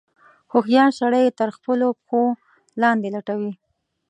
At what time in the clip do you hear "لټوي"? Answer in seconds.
3.15-3.53